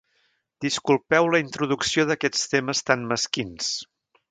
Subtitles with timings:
[0.65, 3.71] Disculpeu la introducció d'aquests temes tan mesquins.